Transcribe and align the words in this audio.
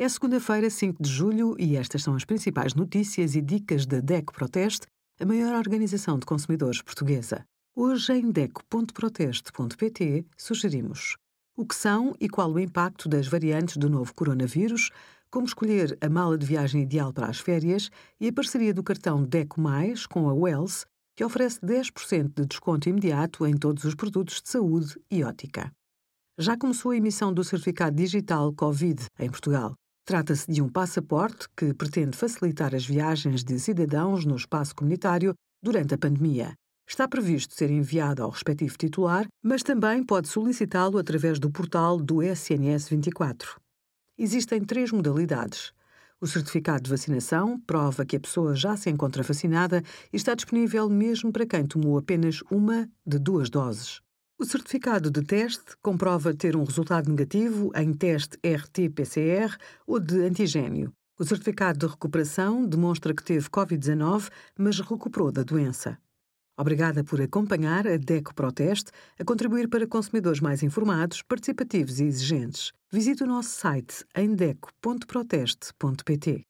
É 0.00 0.08
segunda-feira, 0.08 0.70
5 0.70 1.02
de 1.02 1.10
julho, 1.10 1.56
e 1.58 1.74
estas 1.74 2.04
são 2.04 2.14
as 2.14 2.24
principais 2.24 2.72
notícias 2.72 3.34
e 3.34 3.42
dicas 3.42 3.84
da 3.84 3.98
DECO 3.98 4.32
Proteste, 4.32 4.86
a 5.18 5.26
maior 5.26 5.56
organização 5.56 6.20
de 6.20 6.24
consumidores 6.24 6.80
portuguesa. 6.80 7.44
Hoje, 7.74 8.12
em 8.12 8.30
DECO.proteste.pt, 8.30 10.24
sugerimos 10.36 11.16
o 11.56 11.66
que 11.66 11.74
são 11.74 12.14
e 12.20 12.28
qual 12.28 12.48
o 12.48 12.60
impacto 12.60 13.08
das 13.08 13.26
variantes 13.26 13.76
do 13.76 13.90
novo 13.90 14.14
coronavírus, 14.14 14.92
como 15.32 15.48
escolher 15.48 15.98
a 16.00 16.08
mala 16.08 16.38
de 16.38 16.46
viagem 16.46 16.82
ideal 16.82 17.12
para 17.12 17.26
as 17.26 17.40
férias 17.40 17.90
e 18.20 18.28
a 18.28 18.32
parceria 18.32 18.72
do 18.72 18.84
cartão 18.84 19.24
DECO 19.24 19.60
Mais 19.60 20.06
com 20.06 20.28
a 20.28 20.32
Wells, 20.32 20.86
que 21.16 21.24
oferece 21.24 21.58
10% 21.58 22.34
de 22.36 22.46
desconto 22.46 22.88
imediato 22.88 23.44
em 23.44 23.56
todos 23.56 23.82
os 23.82 23.96
produtos 23.96 24.40
de 24.40 24.48
saúde 24.48 24.94
e 25.10 25.24
ótica. 25.24 25.72
Já 26.38 26.56
começou 26.56 26.92
a 26.92 26.96
emissão 26.96 27.34
do 27.34 27.42
certificado 27.42 27.96
digital 27.96 28.52
Covid 28.52 29.04
em 29.18 29.28
Portugal. 29.28 29.74
Trata-se 30.08 30.50
de 30.50 30.62
um 30.62 30.70
passaporte 30.70 31.46
que 31.54 31.74
pretende 31.74 32.16
facilitar 32.16 32.74
as 32.74 32.86
viagens 32.86 33.44
de 33.44 33.60
cidadãos 33.60 34.24
no 34.24 34.36
espaço 34.36 34.74
comunitário 34.74 35.34
durante 35.62 35.92
a 35.92 35.98
pandemia. 35.98 36.54
Está 36.88 37.06
previsto 37.06 37.52
ser 37.52 37.70
enviado 37.70 38.22
ao 38.22 38.30
respectivo 38.30 38.74
titular, 38.78 39.26
mas 39.44 39.62
também 39.62 40.02
pode 40.02 40.28
solicitá-lo 40.28 40.96
através 40.96 41.38
do 41.38 41.50
portal 41.50 41.98
do 41.98 42.22
SNS 42.22 42.88
24. 42.88 43.60
Existem 44.16 44.64
três 44.64 44.90
modalidades. 44.90 45.74
O 46.18 46.26
certificado 46.26 46.84
de 46.84 46.90
vacinação 46.90 47.60
prova 47.66 48.06
que 48.06 48.16
a 48.16 48.20
pessoa 48.20 48.54
já 48.54 48.78
se 48.78 48.88
encontra 48.88 49.22
vacinada 49.22 49.82
e 50.10 50.16
está 50.16 50.34
disponível 50.34 50.88
mesmo 50.88 51.30
para 51.30 51.44
quem 51.44 51.66
tomou 51.66 51.98
apenas 51.98 52.42
uma 52.50 52.88
de 53.06 53.18
duas 53.18 53.50
doses. 53.50 54.00
O 54.40 54.44
certificado 54.44 55.10
de 55.10 55.20
teste 55.20 55.76
comprova 55.82 56.32
ter 56.32 56.54
um 56.54 56.62
resultado 56.62 57.10
negativo 57.10 57.72
em 57.74 57.92
teste 57.92 58.38
RT-PCR 58.44 59.56
ou 59.84 59.98
de 59.98 60.20
antigênio. 60.20 60.92
O 61.18 61.24
certificado 61.24 61.80
de 61.80 61.88
recuperação 61.88 62.64
demonstra 62.64 63.12
que 63.12 63.24
teve 63.24 63.48
Covid-19, 63.48 64.30
mas 64.56 64.78
recuperou 64.78 65.32
da 65.32 65.42
doença. 65.42 65.98
Obrigada 66.56 67.02
por 67.02 67.20
acompanhar 67.20 67.84
a 67.88 67.96
DECO 67.96 68.32
Proteste 68.32 68.92
a 69.18 69.24
contribuir 69.24 69.68
para 69.68 69.88
consumidores 69.88 70.38
mais 70.38 70.62
informados, 70.62 71.20
participativos 71.20 71.98
e 71.98 72.04
exigentes. 72.04 72.70
Visite 72.92 73.24
o 73.24 73.26
nosso 73.26 73.50
site 73.50 74.04
em 74.14 74.36
deco.proteste.pt. 74.36 76.44